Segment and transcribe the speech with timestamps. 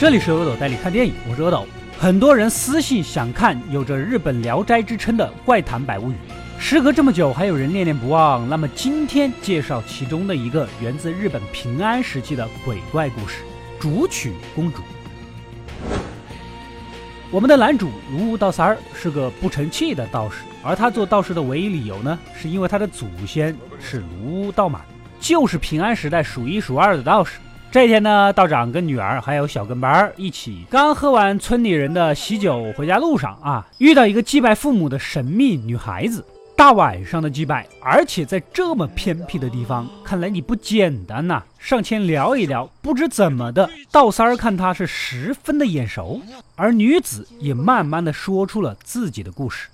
[0.00, 1.66] 这里是阿斗带你看电影，我是阿斗。
[1.98, 6.14] 很多人私信想看有着日本《聊斋》之称的《怪谈百物语》，
[6.62, 8.48] 时隔这么久，还有人念念不忘。
[8.48, 13.38] 那么今天介绍其中的一个源自日本平安时期的鬼怪故事——
[13.80, 14.84] 竹取公主。
[17.32, 24.80] 我们的男主卢道三儿是个不成器的道士，而他做道士的唯一理由呢，是因为他的祖先是卢道满，
[25.18, 27.40] 就是平安时代数一数二的道士。
[27.70, 36.24] 这一天呢，道长跟女儿还有小跟班儿一起，刚喝完村里人的喜酒，回家路上啊，遇到一个祭拜父母的神秘女孩子。
[36.56, 41.42] 大晚上的祭拜，而且在这么偏僻的地方，看来你不简单呐。
[41.58, 46.22] 上前聊一聊，不知怎么的，道三儿看他是十分的眼熟，
[46.56, 49.68] 而女子也慢慢的说出了自己的故事。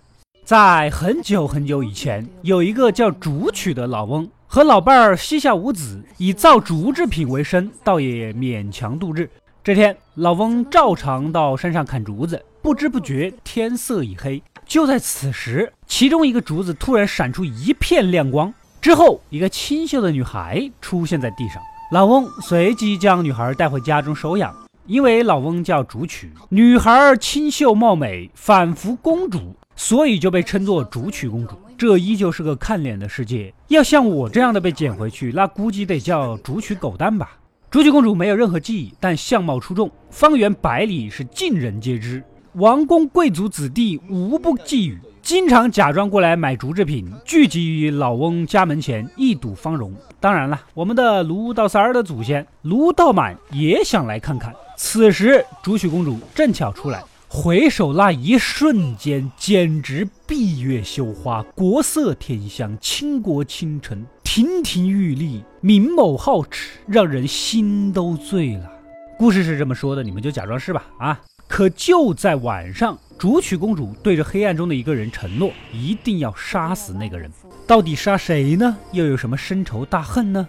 [0.44, 4.28] 在很久很久以前，有一个叫竹取的老翁。
[4.54, 9.28] 和老伴儿膝下无子，以造竹制品为生，倒也勉强度日。
[9.64, 14.40] 这天，老翁照常到山上砍竹子，不知不觉天色已黑。
[14.64, 21.60] 就在此时，其中一个竹子突然闪出一片亮光，之后一个清秀的女孩出现在地上。
[21.90, 24.54] 老翁随即将女孩带回家中收养，
[24.86, 29.56] 因为老翁叫竹取，女孩清秀貌美，仿佛公主。
[29.76, 33.52] 所以就被称作竹取公主，这依旧是个看脸的世界。
[33.68, 37.36] 要像我这样的被捡回去，那估计得叫竹取狗蛋吧。
[37.70, 42.22] 竹取公主没有任何记忆，但相貌出众，方圆百里是尽人皆知。
[42.52, 49.92] 王公贵族子弟无不觊觎，经常假装过来买竹制品，聚集于老翁家门前一睹芳容。
[50.20, 54.54] 当然了，我们的卢道三儿的祖先卢道满也想来看看。
[54.76, 57.02] 此时，竹取公主正巧出来。
[57.36, 68.70] 回首那一瞬间，简直闭月羞花，国色天香，倾国倾城，亭亭玉立，明眸皓齿，让人心都醉了。
[69.18, 70.84] 故事是这么说的，你们就假装是吧？
[71.00, 71.20] 啊！
[71.48, 77.28] 可就在晚上，竹取公主对着黑暗中的一个人承诺，一定要杀死那个人。
[77.66, 78.76] 到底杀谁呢？
[78.92, 80.48] 又有什么深仇大恨呢？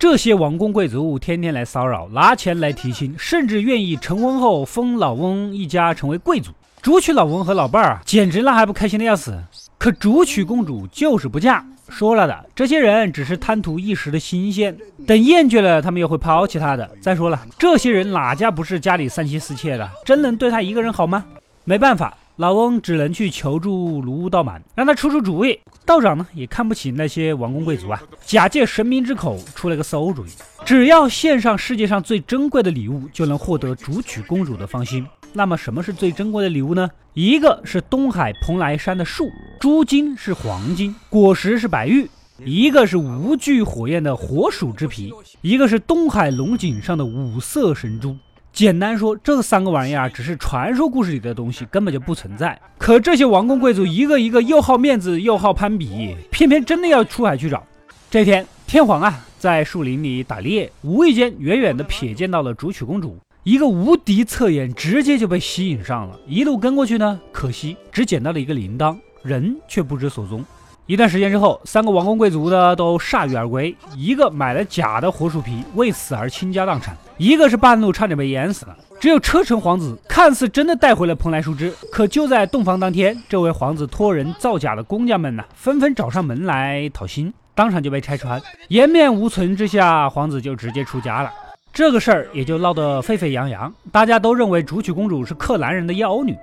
[0.00, 6.52] 这些王公贵族天天来骚扰，拿钱来提亲，甚至愿意成婚后封老翁一家成为贵族。
[6.80, 9.38] 竹取老翁和老伴儿啊，简直那还不开心的要死。
[9.76, 14.74] 可竹取公主就是不嫁，说了的，这些人只是贪图一时的新鲜，
[15.06, 16.90] 等厌倦了，他们又会抛弃她的。
[17.02, 21.22] 再说了，这些人哪家不是家里三妻四妾的，真能对她一个人好吗？
[21.64, 22.16] 没办法。
[22.40, 25.60] 老翁只能去求助卢道满，让他出出主意。
[25.84, 30.30] 道长呢也看不起那些王公贵族啊，假借神明之口出了个馊主意：
[30.64, 35.06] 只要献上世界上最珍贵的礼物，就能获得竹取公主的芳心。
[35.34, 36.88] 那么什么是最珍贵的礼物呢？
[37.12, 39.28] 一个是东海蓬莱山的树，
[39.60, 42.06] 珠金是黄金，果实是白玉；
[42.46, 45.10] 一个是无惧火焰的火鼠之皮；
[45.42, 48.16] 一个是东海龙井上的五色神珠。
[48.52, 52.60] 简单说，这三个玩意儿只是传说故事里的东西，根本就不存在。
[52.78, 57.64] 可这些王公贵族一个一个又好面子又好攀比，偏偏真的要出海去找。
[58.10, 66.18] 这天，天皇啊在树林里打猎，无意间远远的瞥见到了竹取公主，一个无敌侧眼，直接就被吸引上了。
[66.26, 70.44] 一路跟过去呢，可惜只捡到了一个铃铛，人却不知所踪。
[70.86, 78.76] 一段时间之后，三个王公贵族的都铩羽而归，一个买了假的火鼠皮，为此而倾家荡产；一个是半路差点被淹死了。
[78.98, 88.42] 只有车臣皇子看似真的带回了蓬莱树枝，可就在洞房当天，这位皇子托人造假的工匠们呢，纷纷找上门来讨薪，当场就被拆穿。
[88.68, 91.30] 颜面无存之下，皇子就直接出家了。
[91.72, 96.36] 这个事儿也就闹得沸沸扬扬，大家都认为竹取公主是克兰人的妖女。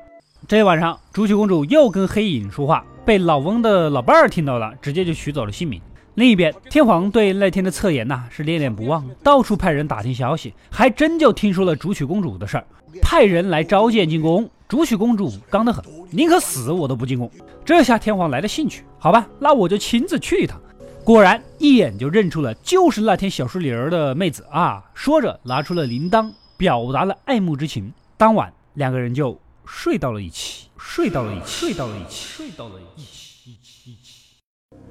[0.45, 2.85] 这天晚上，竹取公主又跟黑影说话。
[3.03, 5.81] 被老翁的老伴儿听到了，直接就取走了性命。
[6.15, 12.65] 另一边，天皇对那天的侧颜呐是恋恋不忘，到处派人打听消息，还真就听说了竹取公主的事儿，
[13.01, 14.49] 派人来召见进宫。
[14.67, 17.29] 竹取公主刚得很，宁可死我都不进宫。
[17.65, 20.59] 这下天皇来了兴趣，好吧，那我就亲自去一趟。
[21.03, 24.83] 果然，一眼就认出了就是那天小树林儿的妹子啊。
[24.93, 27.91] 说着，拿出了铃铛，表达了爱慕之情。
[28.17, 29.37] 当晚，两个人就。
[29.67, 34.13] 睡到了一起，睡到了一起，睡到了一起，睡到了一起，一起，一起。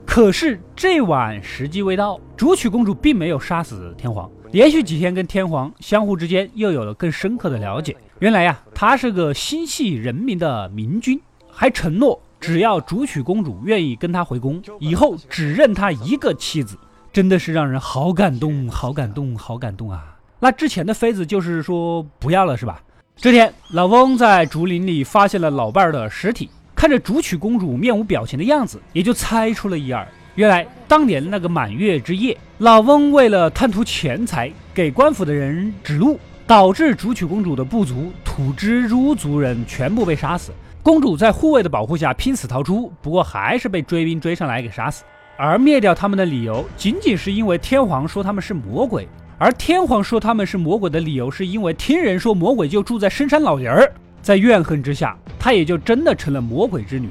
[0.06, 7.96] 可是这晚时机未到，竹取公主并没有杀死天皇，连续几天跟天皇相互之间又有了更深刻的了解。
[8.18, 11.20] 原来呀，她是个心系人民的明君，
[11.50, 16.78] 还承诺只要竹取公主愿意跟他回宫，以后只认他一个妻子。
[17.12, 20.18] 真的是让人好感动，好感动，好感动啊！
[20.38, 22.82] 那之前的妃子就是说不要了，是吧？
[23.18, 30.06] 这天，老翁在竹林里发现了老伴儿的尸体，看着竹取公主面无表情的样子，也就猜出了一二。
[30.34, 40.52] 原来，当年那个满月之夜，老翁为了贪图钱财，给官府的人指路，导致竹取公主的部族土之如族人全部被杀死。
[40.82, 45.04] 公主在护卫的保护下拼死逃出，不过还是被追兵追上来给杀死。
[45.38, 49.08] 而灭掉他们的理由，仅仅是因为天皇说他们是魔鬼。
[49.38, 53.92] 而天皇说他们是魔鬼的理由，是因为听人说魔鬼就住在深山老林儿。
[54.22, 57.10] 在怨恨之下，她也就真的成了魔鬼之女。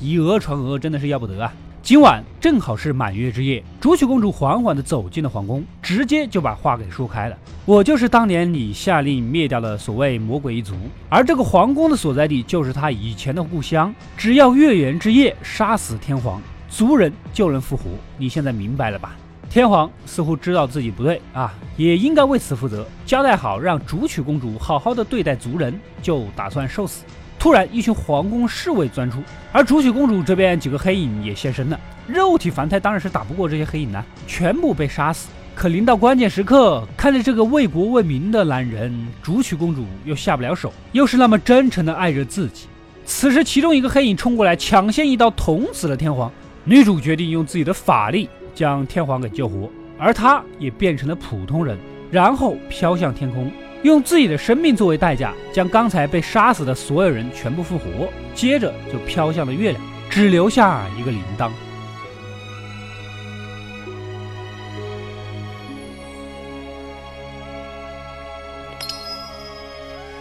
[0.00, 1.52] 以讹传讹，真的是要不得啊！
[1.82, 7.36] 今晚正好是满月之夜，竹取公主缓缓地走进了皇宫，直接就把话给说开了。
[7.64, 10.74] 我就是当年你下令灭掉了所谓魔鬼一族，
[11.08, 13.92] 而这个皇宫的所在地就是他以前的故乡。
[14.16, 16.40] 只要月圆之夜杀死天皇，
[16.70, 17.84] 族人就能复活。
[18.16, 19.16] 你现在明白了吧？
[19.54, 25.72] 天皇似乎知道自己不对啊，也应该为此负责，交代好让竹取公主好好的对待族人，
[26.02, 27.04] 就打算受死。
[27.38, 29.22] 突然，一群皇宫侍卫钻出，
[29.52, 31.78] 而竹取公主这边几个黑影也现身了。
[32.08, 35.28] 肉体凡胎当然是打不过这些黑影的，全部被杀死。
[35.54, 42.66] 可临到关键时刻，看着这个为国为民的男人，竹取公主又下不了手，又是那么真诚的爱着自己。
[43.04, 46.28] 此时，其中一个黑影冲过来，抢先一刀捅死了天皇。
[46.64, 49.68] 女主决定用自己的法力将天皇给救活，
[49.98, 51.76] 而他也变成了普通人，
[52.10, 53.50] 然后飘向天空，
[53.82, 61.50] 用自己的生命作为代价，将刚才被杀死的所有人全部复活，接着就飘向了月亮，只留下一个铃铛。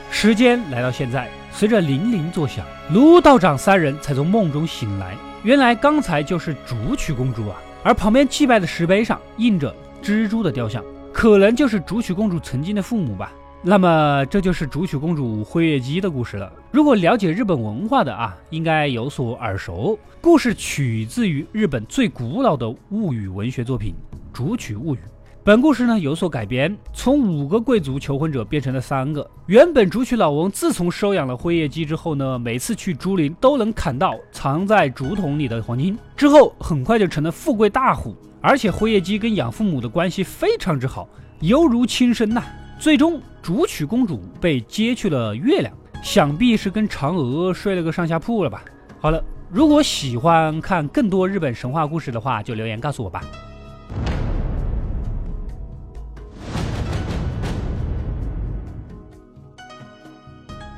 [0.09, 5.17] 时间来到现在，随着铃铃作响，卢道长三人才从梦中醒来。
[5.43, 13.31] 原来刚才就是竹取公主啊，而旁边祭拜的石碑上印着蜘蛛的雕像，可能就是竹取公主曾经的父母吧。
[13.61, 16.51] 那么这就是竹取公主辉月姬的故事了。
[16.71, 19.97] 如果了解日本文化的啊，应该有所耳熟。
[20.19, 23.93] 故事取自于日本最古老的物语文学作品
[24.33, 24.97] 《竹取物语》。
[25.45, 29.29] 本故事呢有所改编，从五个贵族求婚者变成了三个。
[29.47, 38.15] 原本竹取老翁自从收养了辉夜姬之后呢，每次去竹林都能砍到藏在竹筒里的黄金，之后很快就成了富贵大户。
[38.39, 41.09] 而且辉夜姬跟养父母的关系非常之好，
[41.41, 42.41] 犹如亲生呐。
[42.79, 48.63] 最终竹取公主被接去了月亮，想必是跟嫦娥睡了个上下铺了吧。
[48.97, 53.21] 好了，如果喜欢看更多日本神话故事的话，就留言告诉我吧。